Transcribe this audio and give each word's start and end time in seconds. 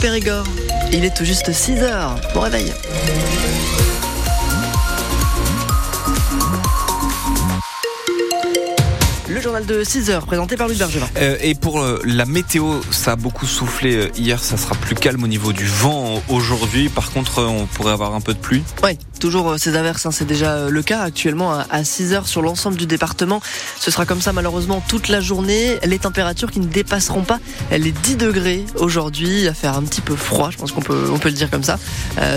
Périgord, 0.00 0.46
il 0.92 1.04
est 1.04 1.12
tout 1.12 1.24
juste 1.24 1.50
6 1.50 1.82
heures. 1.82 2.20
Bon 2.32 2.38
réveil. 2.38 2.72
Le 9.28 9.40
journal 9.40 9.66
de 9.66 9.82
6 9.82 10.10
heures 10.10 10.24
présenté 10.24 10.56
par 10.56 10.68
Louis 10.68 10.76
Bergevin. 10.76 11.08
Euh, 11.16 11.36
et 11.40 11.56
pour 11.56 11.80
euh, 11.80 12.00
la 12.04 12.26
météo, 12.26 12.80
ça 12.92 13.12
a 13.12 13.16
beaucoup 13.16 13.46
soufflé 13.46 13.96
euh, 13.96 14.08
hier, 14.16 14.42
ça 14.42 14.56
sera 14.56 14.76
plus 14.76 14.94
calme 14.94 15.24
au 15.24 15.26
niveau 15.26 15.52
du 15.52 15.66
vent 15.66 16.22
aujourd'hui. 16.28 16.88
Par 16.88 17.10
contre, 17.10 17.42
on 17.42 17.66
pourrait 17.66 17.92
avoir 17.92 18.14
un 18.14 18.20
peu 18.20 18.34
de 18.34 18.38
pluie. 18.38 18.62
Oui, 18.84 18.96
toujours 19.18 19.58
ces 19.58 19.76
averses, 19.76 20.06
hein, 20.06 20.10
c'est 20.10 20.26
déjà 20.26 20.68
le 20.68 20.82
cas 20.82 21.00
actuellement 21.00 21.52
à 21.52 21.84
6 21.84 22.12
heures 22.12 22.28
sur 22.28 22.42
l'ensemble 22.42 22.76
du 22.76 22.86
département. 22.86 23.40
Ce 23.78 23.90
sera 23.90 24.06
comme 24.06 24.20
ça 24.20 24.32
malheureusement 24.32 24.82
toute 24.86 25.08
la 25.08 25.20
journée. 25.20 25.78
Les 25.84 25.98
températures 25.98 26.50
qui 26.50 26.60
ne 26.60 26.66
dépasseront 26.66 27.22
pas 27.22 27.38
les 27.70 27.92
10 27.92 28.16
degrés 28.16 28.64
aujourd'hui, 28.76 29.48
à 29.48 29.54
faire 29.54 29.76
un 29.76 29.82
petit 29.82 30.00
peu 30.00 30.16
froid, 30.16 30.50
je 30.50 30.56
pense 30.56 30.72
qu'on 30.72 30.80
peut, 30.80 31.08
on 31.12 31.18
peut 31.18 31.28
le 31.28 31.34
dire 31.34 31.50
comme 31.50 31.64
ça. 31.64 31.78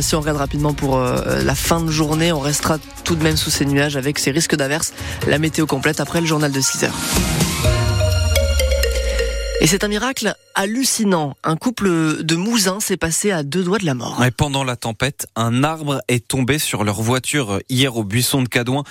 si 0.02 0.16
on 0.16 0.22
regarde 0.22 0.38
rapidement 0.38 0.74
pour 0.74 1.00
la 1.00 1.56
fin 1.56 1.82
de 1.82 1.92
journée, 1.92 2.32
on 2.32 2.40
restera 2.40 2.78
tout 3.04 3.16
de 3.16 3.24
même 3.24 3.38
sous 3.38 3.50
ces 3.50 3.66
nuages 3.66 3.98
avec 3.98 4.20
ces 4.20 4.32
risques 4.32 4.56
d'averses. 4.56 4.94
La 5.28 5.40
météo 5.40 5.66
complète 5.66 6.00
après 6.00 6.22
le 6.22 6.28
journal 6.28 6.52
de 6.52 6.62
6 6.62 6.86
et 9.62 9.68
c'est 9.68 9.84
un 9.84 9.90
miracle 9.90 10.34
hallucinant. 10.56 11.36
Un 11.44 11.56
couple 11.56 12.24
de 12.24 12.36
Mousins 12.36 12.80
s'est 12.80 12.98
passé 12.98 13.30
à 13.30 13.44
deux 13.44 13.64
doigts 13.64 13.78
de 13.78 13.86
la 13.86 13.94
mort. 13.94 14.20
Et 14.26 14.32
pendant 14.32 14.64
la 14.64 14.76
tempête, 14.76 15.28
un 15.36 15.64
arbre 15.64 16.02
est 16.08 16.28
tombé 16.28 16.58
sur 16.58 16.84
leur 16.84 17.00
voiture 17.04 17.60
hier 17.70 17.96
au 17.96 18.04
buisson 18.04 18.42
de 18.42 18.48
Cadouin. 18.48 18.84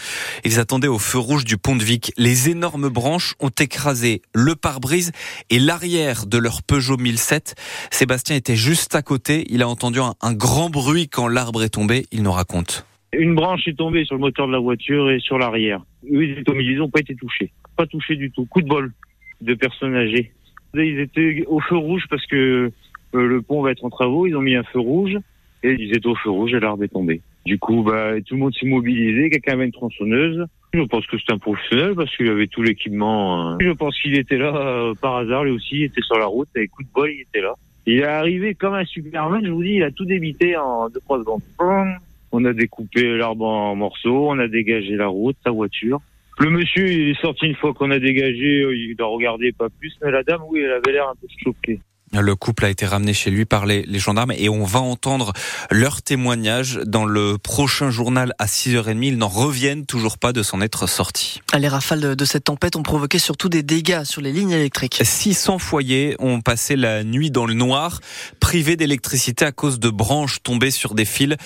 Ils 0.45 0.61
attendaient 0.61 0.87
au 0.87 1.01
feu 1.01 1.19
rouge 1.19 1.45
du 1.45 1.57
pont 1.57 1.75
de 1.75 1.83
Vic. 1.83 2.13
Les 2.17 2.51
énormes 2.51 2.89
branches 2.89 3.35
ont 3.41 3.49
écrasé 3.49 4.23
le 4.33 4.55
pare-brise 4.55 5.11
et 5.51 5.59
l'arrière 5.59 6.27
de 6.27 6.39
leur 6.39 6.63
Peugeot 6.63 6.99
1007. 6.99 7.57
Sébastien 7.91 8.37
était 8.37 8.55
juste 8.55 8.95
à 8.95 9.03
côté. 9.03 9.47
Il 9.51 9.63
a 9.63 9.69
entendu 9.69 9.99
un, 9.99 10.35
grand 10.35 10.71
bruit 10.71 11.09
quand 11.09 11.27
l'arbre 11.27 11.65
est 11.65 11.71
tombé. 11.71 12.07
Il 12.13 12.23
nous 12.23 12.33
raconte. 12.33 12.87
Une 13.13 13.35
branche 13.35 13.67
est 13.67 13.77
tombée 13.77 14.05
sur 14.05 14.15
le 14.15 14.21
moteur 14.21 14.47
de 14.47 14.53
la 14.53 14.61
voiture 14.61 15.11
et 15.11 15.19
sur 15.19 15.37
l'arrière. 15.37 15.83
Eux, 16.05 16.23
ils 16.23 16.79
n'ont 16.79 16.91
pas 16.91 17.01
été 17.01 17.17
touchés. 17.17 17.51
Pas 17.77 17.89
touchés 17.89 18.15
du 18.15 18.31
tout. 18.31 18.47
Coup 18.47 18.63
de 18.63 18.69
bol 18.69 18.93
de 19.41 19.55
personnes 19.55 19.97
âgées. 19.97 20.31
Ils 20.75 21.01
étaient 21.01 21.45
au 21.47 21.61
feu 21.61 21.77
rouge 21.77 22.05
parce 22.09 22.25
que 22.27 22.71
euh, 23.15 23.27
le 23.27 23.43
pont 23.43 23.63
va 23.63 23.73
être 23.73 23.85
en 23.85 23.91
travaux. 23.91 24.27
Ils 24.27 24.37
ont 24.37 24.41
mis 24.41 24.55
un 24.55 24.63
feu 24.63 24.79
rouge 24.81 25.17
et 25.63 25.73
ils 25.79 25.97
étaient 25.97 26.07
au 26.07 26.15
feu 26.15 26.31
rouge 26.31 26.55
et 26.55 26.61
l'arbre 26.61 26.85
est 26.85 26.89
tombé. 26.89 27.21
Du 27.45 27.59
coup, 27.59 27.83
bah, 27.83 28.21
tout 28.27 28.35
le 28.35 28.41
monde 28.41 28.55
s'est 28.55 28.67
mobilisé. 28.67 29.31
Quelqu'un 29.31 29.55
avait 29.55 29.65
une 29.65 29.73
tronçonneuse. 29.73 30.47
Je 30.73 30.83
pense 30.83 31.07
que 31.07 31.17
c'est 31.19 31.33
un 31.33 31.39
professionnel 31.39 31.95
parce 31.97 32.15
qu'il 32.17 32.29
avait 32.29 32.47
tout 32.47 32.63
l'équipement. 32.63 33.41
Hein. 33.41 33.59
Je 33.61 33.71
pense 33.71 34.01
qu'il 34.01 34.17
était 34.17 34.39
là 34.39 34.55
euh, 34.55 34.95
par 34.95 35.17
hasard. 35.17 35.45
Lui 35.45 35.53
aussi, 35.53 35.77
il 35.77 35.85
était 35.85 36.03
sur 36.03 36.19
la 36.19 36.27
route. 36.27 36.49
Et 36.57 36.69
coup 36.69 36.83
de 36.83 36.89
bol, 36.95 37.11
il 37.11 37.23
était 37.23 37.41
là. 37.41 37.55
Il 37.87 37.99
est 37.99 38.05
arrivé 38.05 38.55
comme 38.55 38.75
un 38.75 38.85
Superman. 38.85 39.45
Je 39.45 39.51
vous 39.51 39.65
dis, 39.65 39.75
il 39.75 39.83
a 39.83 39.91
tout 39.91 40.05
débité 40.05 40.57
en 40.57 40.89
2-3 40.89 41.21
secondes. 41.21 41.43
On 42.33 42.45
a 42.45 42.53
découpé 42.53 43.17
l'arbre 43.17 43.47
en 43.47 43.75
morceaux. 43.75 44.31
On 44.31 44.39
a 44.39 44.47
dégagé 44.47 44.95
la 44.95 45.09
route, 45.09 45.37
sa 45.43 45.51
voiture. 45.51 46.01
Le 46.41 46.49
monsieur, 46.49 46.87
est 46.87 47.21
sorti 47.21 47.47
une 47.47 47.55
fois 47.55 47.75
qu'on 47.75 47.91
a 47.91 47.99
dégagé, 47.99 48.63
euh, 48.63 48.75
il 48.75 48.97
a 48.99 49.05
regardé 49.05 49.53
pas 49.53 49.69
plus, 49.69 49.95
mais 50.03 50.11
la 50.11 50.23
dame, 50.23 50.41
oui, 50.49 50.61
elle 50.61 50.73
avait 50.73 50.93
l'air 50.93 51.07
un 51.07 51.15
peu 51.15 51.27
choquée. 51.45 51.81
Le 52.13 52.35
couple 52.35 52.65
a 52.65 52.71
été 52.71 52.87
ramené 52.87 53.15
chez 53.15 53.31
lui 53.31 53.45
par 53.45 53.67
les, 53.67 53.87
gendarmes 54.01 54.33
et 54.33 54.49
on 54.49 54.65
va 54.65 54.81
entendre 54.81 55.33
leur 55.71 56.03
témoignage 56.03 56.81
dans 56.85 57.05
le 57.05 57.39
prochain 57.39 57.91
journal 57.91 58.35
à 58.41 58.47
6h30. 58.47 58.99
Ils 59.05 59.17
n'en 59.17 59.29
reviennent 59.29 59.87
toujours 59.87 60.19
pas 60.19 60.33
de 60.33 60.43
s'en 60.43 60.61
être 60.61 60.89
sortis. 60.89 61.41
Les 61.57 61.69
rafales 61.69 62.17
de 62.17 62.25
cette 62.25 62.45
tempête 62.45 62.75
ont 62.75 62.83
provoqué 62.83 63.21
surtout 63.21 63.49
des 63.49 63.63
dégâts 63.63 64.03
sur 64.03 64.23
les 64.23 64.33
lignes 64.33 64.51
électriques. 64.51 65.01
600 65.01 65.61
foyers 65.61 66.17
ont 66.19 66.41
passé 66.41 66.75
la 66.75 67.05
nuit 67.05 67.31
dans 67.31 67.47
le 67.47 67.55
noir, 67.55 68.01
privés 68.41 68.75
d'électricité 68.75 69.45
à 69.45 69.53
cause 69.53 69.79
de 69.79 69.89
branches 69.89 70.43
tombées 70.43 70.73
sur 70.73 70.95
des 70.95 71.05
fils. 71.05 71.37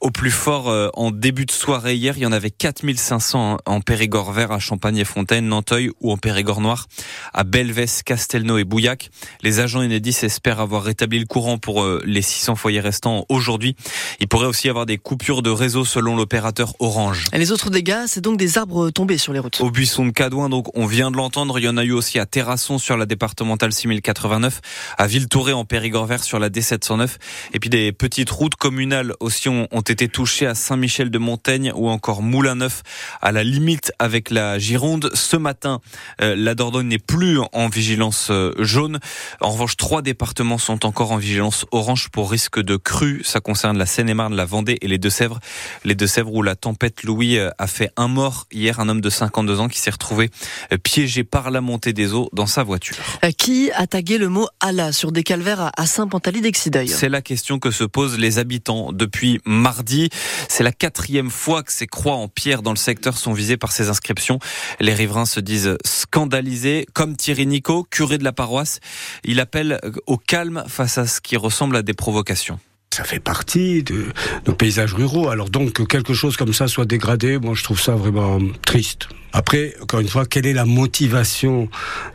Au 0.00 0.10
plus 0.10 0.30
fort, 0.30 0.70
euh, 0.70 0.88
en 0.94 1.10
début 1.10 1.44
de 1.44 1.50
soirée 1.50 1.96
hier, 1.96 2.16
il 2.16 2.22
y 2.22 2.26
en 2.26 2.32
avait 2.32 2.50
4500 2.50 3.58
en 3.66 3.80
Périgord 3.82 4.32
vert, 4.32 4.52
à 4.52 4.58
Champagne 4.58 4.96
et 4.96 5.04
Fontaine, 5.04 5.48
Nanteuil 5.48 5.90
ou 6.00 6.12
en 6.12 6.16
Périgord 6.16 6.62
noir, 6.62 6.86
à 7.34 7.44
Belvès, 7.44 8.02
Castelnau 8.02 8.56
et 8.56 8.64
Bouillac. 8.64 9.10
Les 9.42 9.60
agents 9.60 9.82
inédits 9.82 10.13
espère 10.22 10.60
avoir 10.60 10.84
rétabli 10.84 11.18
le 11.18 11.26
courant 11.26 11.58
pour 11.58 11.82
euh, 11.82 12.02
les 12.06 12.22
600 12.22 12.54
foyers 12.54 12.80
restants 12.80 13.24
aujourd'hui. 13.28 13.74
Il 14.20 14.28
pourrait 14.28 14.46
aussi 14.46 14.68
y 14.68 14.70
avoir 14.70 14.86
des 14.86 14.98
coupures 14.98 15.42
de 15.42 15.50
réseau 15.50 15.84
selon 15.84 16.16
l'opérateur 16.16 16.74
Orange. 16.78 17.26
Et 17.32 17.38
les 17.38 17.52
autres 17.52 17.70
dégâts, 17.70 18.04
c'est 18.06 18.20
donc 18.20 18.36
des 18.36 18.58
arbres 18.58 18.90
tombés 18.90 19.18
sur 19.18 19.32
les 19.32 19.38
routes. 19.38 19.60
Au 19.60 19.70
buisson 19.70 20.06
de 20.06 20.10
Cadouin, 20.10 20.48
donc 20.48 20.68
on 20.76 20.86
vient 20.86 21.10
de 21.10 21.16
l'entendre, 21.16 21.58
il 21.58 21.64
y 21.64 21.68
en 21.68 21.76
a 21.76 21.84
eu 21.84 21.92
aussi 21.92 22.18
à 22.18 22.26
Terrasson 22.26 22.78
sur 22.78 22.96
la 22.96 23.06
départementale 23.06 23.72
6089, 23.72 24.60
à 24.98 25.06
Villetouré 25.06 25.52
en 25.52 25.64
Périgord 25.64 26.06
vert 26.06 26.22
sur 26.22 26.38
la 26.38 26.50
D709, 26.50 27.08
et 27.52 27.58
puis 27.58 27.70
des 27.70 27.92
petites 27.92 28.30
routes 28.30 28.56
communales 28.56 29.14
aussi 29.20 29.48
ont, 29.48 29.66
été 29.86 30.08
touchées 30.08 30.46
à 30.46 30.54
Saint-Michel 30.54 31.10
de 31.10 31.18
Montaigne 31.18 31.72
ou 31.74 31.88
encore 31.88 32.22
Moulin-Neuf 32.22 32.82
à 33.20 33.32
la 33.32 33.44
limite 33.44 33.92
avec 33.98 34.30
la 34.30 34.58
Gironde. 34.58 35.10
Ce 35.14 35.36
matin, 35.36 35.80
euh, 36.20 36.34
la 36.36 36.54
Dordogne 36.54 36.88
n'est 36.88 36.98
plus 36.98 37.38
en 37.52 37.68
vigilance 37.68 38.28
euh, 38.30 38.52
jaune. 38.58 38.98
En 39.40 39.50
revanche, 39.50 39.76
trois 39.76 40.02
départements 40.04 40.58
sont 40.58 40.86
encore 40.86 41.10
en 41.10 41.16
vigilance 41.16 41.66
orange 41.72 42.10
pour 42.10 42.30
risque 42.30 42.60
de 42.60 42.76
crue. 42.76 43.22
Ça 43.24 43.40
concerne 43.40 43.76
la 43.76 43.86
Seine-et-Marne, 43.86 44.36
la 44.36 44.44
Vendée 44.44 44.78
et 44.80 44.86
les 44.86 44.98
Deux-Sèvres. 44.98 45.40
Les 45.84 45.96
Deux-Sèvres 45.96 46.32
où 46.32 46.42
la 46.42 46.54
tempête 46.54 47.02
Louis 47.02 47.38
euh, 47.38 47.50
a 47.58 47.66
fait 47.66 47.90
un 47.96 48.06
mort 48.06 48.46
hier, 48.52 48.78
un 48.78 48.88
homme 48.88 49.00
de 49.00 49.10
52 49.10 49.58
ans 49.58 49.68
qui 49.68 49.80
s'est 49.80 49.90
retrouvé 49.90 50.30
euh, 50.72 50.78
piégé 50.78 51.24
par 51.24 51.50
la 51.50 51.60
montée 51.60 51.92
des 51.92 52.12
eaux 52.12 52.28
dans 52.32 52.46
sa 52.46 52.62
voiture. 52.62 52.96
Euh, 53.24 53.32
qui 53.32 53.72
a 53.72 53.86
tagué 53.88 54.18
le 54.18 54.28
mot 54.28 54.46
Allah 54.60 54.92
sur 54.92 55.10
des 55.10 55.24
calvaires 55.24 55.72
à 55.76 55.86
Saint-Pantaly 55.86 56.40
d'Exideuil 56.40 56.88
C'est 56.88 57.08
la 57.08 57.22
question 57.22 57.58
que 57.58 57.72
se 57.72 57.84
posent 57.84 58.18
les 58.18 58.38
habitants 58.38 58.92
depuis 58.92 59.40
mardi. 59.44 60.10
C'est 60.48 60.62
la 60.62 60.72
quatrième 60.72 61.30
fois 61.30 61.62
que 61.62 61.72
ces 61.72 61.86
croix 61.86 62.14
en 62.14 62.28
pierre 62.28 62.62
dans 62.62 62.72
le 62.72 62.76
secteur 62.76 63.16
sont 63.16 63.32
visées 63.32 63.56
par 63.56 63.72
ces 63.72 63.88
inscriptions. 63.88 64.38
Les 64.78 64.94
riverains 64.94 65.26
se 65.26 65.40
disent 65.40 65.76
scandalisés, 65.84 66.86
comme 66.92 67.16
Thierry 67.16 67.46
Nico, 67.46 67.86
curé 67.90 68.18
de 68.18 68.24
la 68.24 68.32
paroisse. 68.32 68.80
Il 69.24 69.40
appelle 69.40 69.80
au 70.06 70.16
calme 70.16 70.64
face 70.68 70.98
à 70.98 71.06
ce 71.06 71.20
qui 71.20 71.36
ressemble 71.36 71.76
à 71.76 71.82
des 71.82 71.94
provocations 71.94 72.58
ça 72.94 73.02
fait 73.02 73.18
partie 73.18 73.82
de 73.82 74.06
nos 74.46 74.54
paysages 74.54 74.94
ruraux. 74.94 75.28
Alors 75.28 75.50
donc 75.50 75.72
que 75.72 75.82
quelque 75.82 76.14
chose 76.14 76.36
comme 76.36 76.52
ça 76.52 76.68
soit 76.68 76.84
dégradé, 76.84 77.38
moi 77.38 77.54
je 77.56 77.64
trouve 77.64 77.80
ça 77.80 77.96
vraiment 77.96 78.38
triste. 78.64 79.08
Après, 79.36 79.74
encore 79.82 79.98
une 79.98 80.08
fois, 80.08 80.26
quelle 80.26 80.46
est 80.46 80.52
la 80.52 80.64
motivation 80.64 81.68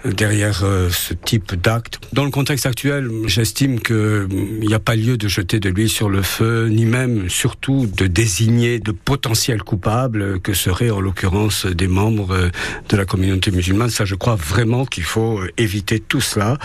euh, 0.05 0.13
derrière 0.13 0.61
euh, 0.63 0.89
ce 0.89 1.13
type 1.13 1.53
d'acte? 1.53 1.99
Dans 2.13 2.23
le 2.23 2.31
contexte 2.31 2.65
actuel, 2.65 3.09
j'estime 3.25 3.81
qu'il 3.81 4.27
n'y 4.61 4.73
a 4.73 4.79
pas 4.79 4.95
lieu 4.95 5.17
de 5.17 5.27
jeter 5.27 5.59
de 5.59 5.67
l'huile 5.67 5.89
sur 5.89 6.09
le 6.09 6.21
feu, 6.21 6.69
ni 6.69 6.85
même, 6.85 7.29
surtout, 7.29 7.87
de 7.87 8.07
désigner 8.07 8.79
de 8.79 8.93
potentiels 8.93 9.63
coupables 9.63 10.39
que 10.39 10.53
seraient 10.53 10.91
en 10.91 11.01
l'occurrence 11.01 11.65
des 11.65 11.89
membres 11.89 12.31
euh, 12.33 12.49
de 12.87 12.95
la 12.95 13.03
communauté 13.03 13.51
musulmane. 13.51 13.89
Ça, 13.89 14.05
je 14.05 14.15
crois 14.15 14.35
vraiment 14.35 14.85
qu'il 14.85 15.03
faut 15.03 15.41
éviter 15.57 15.99
tout 15.99 16.21
cela 16.21 16.57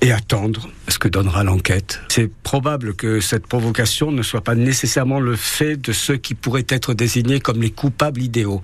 et 0.00 0.10
attendre 0.10 0.70
ce 0.88 0.98
que 0.98 1.08
donnera 1.08 1.44
l'enquête. 1.44 2.00
C'est 2.08 2.32
probable 2.32 2.94
que 2.94 3.20
cette 3.20 3.46
provocation 3.46 4.10
ne 4.10 4.22
soit 4.22 4.40
pas 4.40 4.54
nécessairement 4.54 5.20
le 5.20 5.36
fait 5.36 5.76
de 5.76 5.92
ceux 5.92 6.16
qui 6.16 6.32
pourraient 6.34 6.66
être 6.70 6.94
désignés 6.94 7.40
comme 7.40 7.60
les 7.60 7.70
coupables 7.70 8.22
idéaux. 8.22 8.62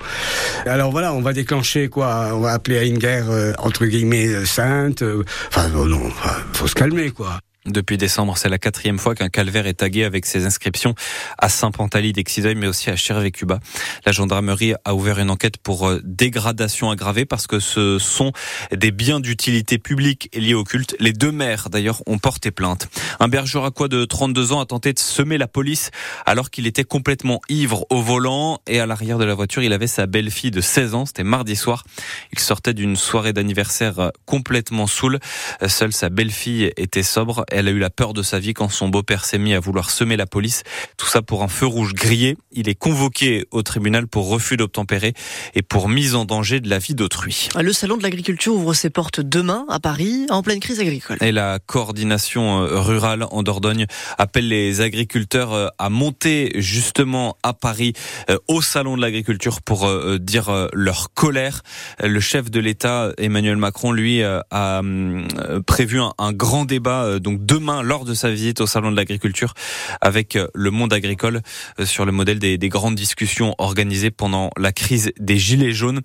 Alors 0.65 0.91
voilà, 0.91 1.13
on 1.13 1.21
va 1.21 1.34
déclencher 1.35 1.89
quoi 1.89 2.31
On 2.33 2.41
va 2.41 2.53
appeler 2.53 2.79
à 2.79 2.85
une 2.85 2.99
guerre 2.99 3.31
euh, 3.31 3.53
entre 3.59 3.85
guillemets 3.85 4.29
euh, 4.29 4.47
sainte. 4.47 5.03
Euh, 5.03 5.25
enfin 5.49 5.69
non, 5.69 5.85
non, 5.85 6.11
faut 6.55 6.67
se 6.67 6.75
calmer 6.75 7.11
quoi. 7.11 7.39
Depuis 7.67 7.97
décembre, 7.97 8.37
c'est 8.37 8.51
la 8.51 8.59
quatrième 8.59 8.99
fois 8.99 9.15
qu'un 9.15 9.31
calvaire 9.31 9.67
est 9.67 9.73
tagué 9.73 10.05
avec 10.05 10.27
ses 10.27 10.45
inscriptions 10.45 10.95
à 11.39 11.49
Saint-Pantaly 11.49 12.13
d'Exideuil, 12.13 12.57
mais 12.57 12.67
aussi 12.67 12.91
à 12.91 12.97
Chervé-Cuba. 12.97 13.59
La 14.05 14.13
gendarmerie 14.13 14.75
a 14.85 14.95
ouvert 14.95 15.19
une 15.19 15.31
enquête 15.31 15.57
pour 15.57 15.89
euh, 15.89 15.99
dégradation 16.05 16.91
aggravée 16.91 17.25
parce 17.25 17.47
que 17.47 17.61
ce 17.61 17.99
sont 17.99 18.33
des 18.71 18.91
biens 18.91 19.19
d'utilité 19.19 19.79
publique 19.79 20.29
liés 20.35 20.53
au 20.53 20.63
culte. 20.63 20.95
Les 21.01 21.15
deux 21.15 21.33
maires, 21.33 21.71
d'ailleurs, 21.71 22.03
ont 22.05 22.19
porté 22.19 22.51
plainte. 22.51 22.89
Un 23.19 23.29
bergeracois 23.29 23.89
de 23.89 24.05
32 24.05 24.53
ans 24.53 24.61
a 24.61 24.67
tenté 24.67 24.93
de 24.93 24.99
semer 24.99 25.39
la 25.39 25.49
police 25.49 25.91
alors 26.27 26.51
qu'il 26.51 26.67
était 26.67 26.85
complètement 26.85 27.41
ivre 27.49 27.87
au 27.89 28.03
volant 28.03 28.61
et 28.67 28.79
à 28.79 28.85
l'arrière 28.85 29.17
de 29.17 29.25
la 29.25 29.35
voiture, 29.35 29.63
il 29.63 29.73
avait 29.73 29.87
sa 29.87 30.05
belle-fille 30.05 30.51
de 30.51 30.61
16 30.61 30.95
ans. 30.95 31.07
C'était 31.07 31.25
mardi 31.25 31.57
soir. 31.57 31.85
Il 32.31 32.41
sortait 32.41 32.75
d'une 32.75 32.97
soirée 32.97 33.33
d'anniversaire 33.33 34.13
complètement 34.27 34.87
saoul. 34.87 35.19
Seule 35.67 35.95
sa 35.95 36.11
belle-fille 36.11 36.71
était 36.77 37.03
sobre 37.03 37.47
elle 37.55 37.69
a 37.69 37.71
eu 37.71 37.79
la 37.79 37.91
peur 37.91 38.15
de 38.15 38.23
sa 38.23 38.39
vie 38.39 38.53
quand 38.53 38.69
son 38.69 38.89
beau-père 38.89 39.25
s'est 39.25 39.39
mis 39.39 39.55
à 39.55 39.61
vouloir 39.61 39.91
semer 39.91 40.17
la 40.17 40.27
police. 40.27 40.65
Tout 40.97 41.07
ça 41.07 41.23
pour 41.23 41.43
un 41.43 41.49
feu 41.49 41.67
rouge 41.67 41.95
grillé. 41.95 42.37
Il 42.53 42.69
est 42.69 42.75
convoqué 42.75 43.47
au 43.53 43.63
tribunal 43.63 44.09
pour 44.09 44.29
refus 44.29 44.57
d'obtempérer 44.57 45.15
et 45.55 45.63
pour 45.63 45.89
mise 45.89 46.15
en 46.15 46.25
danger 46.25 46.61
de 46.61 46.69
la 46.69 46.79
vie 46.79 46.95
d'autrui. 46.95 47.49
Le 47.59 47.73
salon 47.73 47.97
de 47.97 48.03
l'agriculture 48.03 48.55
ouvre 48.55 48.75
ses 48.75 48.91
portes 48.91 49.21
demain 49.21 49.65
à 49.69 49.79
Paris 49.79 50.27
en 50.31 50.43
pleine 50.43 50.61
crise 50.61 50.81
agricole. 50.81 51.19
Et 51.21 51.33
la 51.33 51.59
coordination 51.59 52.63
euh, 52.63 52.81
rurale 52.81 53.25
en 53.31 53.43
Dordogne 53.43 53.87
appelle 54.19 54.49
les 54.49 54.81
agriculteurs 54.81 55.53
euh, 55.53 55.69
à 55.79 55.91
monter 55.91 56.53
justement 56.57 57.37
à 57.43 57.53
Paris 57.53 57.93
euh, 58.31 58.37
au 58.49 58.63
salon 58.63 58.97
de 58.97 59.03
l'agriculture 59.03 59.63
pour 59.63 59.91
dire 60.19 60.69
leur 60.73 61.13
colère. 61.15 61.63
Le 62.03 62.21
chef 62.21 62.51
de 62.51 62.61
l'État 62.61 63.13
Emmanuel 63.19 63.57
Macron 63.57 63.93
lui 63.93 64.23
a 64.23 64.79
hum, 64.79 65.27
prévu 65.67 66.01
un 66.01 66.33
grand 66.33 66.65
débat 66.65 67.19
donc 67.19 67.44
demain 67.47 67.83
lors 67.83 68.05
de 68.05 68.15
sa 68.15 68.31
visite 68.31 68.61
au 68.61 68.67
Salon 68.67 68.91
de 68.91 68.97
l'Agriculture 68.97 69.55
avec 70.01 70.39
le 70.55 70.71
monde 70.71 70.93
agricole 70.93 71.41
sur 71.85 72.05
le 72.05 72.13
modèle 72.13 72.39
des, 72.39 72.59
des 72.59 72.69
grandes 72.69 72.95
discussions 72.95 73.55
organisées 73.59 74.11
pendant 74.11 74.51
la 74.57 74.73
crise 74.73 75.13
des 75.19 75.39
Gilets 75.39 75.73
jaunes. 75.73 76.01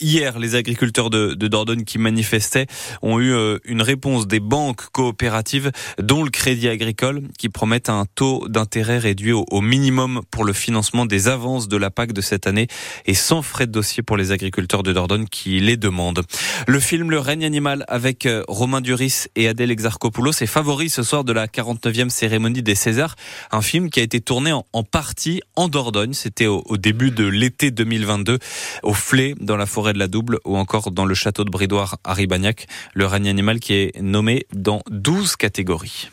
Hier, 0.00 0.38
les 0.38 0.54
agriculteurs 0.54 1.10
de, 1.10 1.34
Dordogne 1.34 1.84
qui 1.84 1.98
manifestaient 1.98 2.66
ont 3.02 3.20
eu 3.20 3.34
une 3.64 3.82
réponse 3.82 4.26
des 4.26 4.40
banques 4.40 4.90
coopératives, 4.90 5.70
dont 5.98 6.24
le 6.24 6.30
Crédit 6.30 6.68
Agricole, 6.68 7.22
qui 7.38 7.48
promettent 7.48 7.88
un 7.88 8.04
taux 8.14 8.46
d'intérêt 8.48 8.98
réduit 8.98 9.32
au, 9.32 9.44
au 9.50 9.60
minimum 9.60 10.22
pour 10.30 10.44
le 10.44 10.52
financement 10.52 11.06
des 11.06 11.28
avances 11.28 11.68
de 11.68 11.76
la 11.76 11.90
PAC 11.90 12.12
de 12.12 12.20
cette 12.20 12.46
année 12.46 12.66
et 13.06 13.14
sans 13.14 13.42
frais 13.42 13.66
de 13.66 13.72
dossier 13.72 14.02
pour 14.02 14.16
les 14.16 14.32
agriculteurs 14.32 14.82
de 14.82 14.92
Dordogne 14.92 15.26
qui 15.26 15.60
les 15.60 15.76
demandent. 15.76 16.22
Le 16.66 16.80
film 16.80 17.10
Le 17.10 17.18
règne 17.18 17.44
animal 17.44 17.84
avec 17.88 18.26
euh, 18.26 18.42
Romain 18.48 18.80
Duris 18.80 19.26
et 19.36 19.48
Adèle 19.48 19.70
Exarchopoulos 19.70 20.32
est 20.40 20.46
ce 20.88 21.02
soir 21.02 21.24
de 21.24 21.32
la 21.32 21.46
49e 21.46 22.10
cérémonie 22.10 22.62
des 22.62 22.74
Césars, 22.74 23.16
un 23.50 23.62
film 23.62 23.88
qui 23.90 24.00
a 24.00 24.02
été 24.02 24.20
tourné 24.20 24.52
en, 24.52 24.82
partie 24.82 25.40
en 25.56 25.68
Dordogne, 25.68 26.12
c'était 26.12 26.46
au, 26.46 26.62
au, 26.66 26.76
début 26.76 27.10
de 27.10 27.24
l'été 27.24 27.70
2022 27.70 28.38
au 28.82 28.92
Flé 28.92 29.34
dans 29.40 29.56
la 29.56 29.66
forêt 29.66 29.94
de 29.94 29.98
la 29.98 30.08
Double 30.08 30.38
ou 30.44 30.56
encore 30.56 30.90
dans 30.90 31.06
le 31.06 31.14
château 31.14 31.44
de 31.44 31.50
Bridoire 31.50 31.98
à 32.04 32.12
Ribagnac, 32.12 32.66
Le 32.94 33.06
règne 33.06 33.28
animal 33.28 33.58
qui 33.58 33.72
est 33.74 34.00
nommé 34.00 34.46
dans 34.52 34.82
12 34.90 35.36
catégories. 35.36 36.10